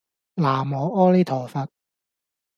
[0.37, 1.67] 喃嘸阿彌陀佛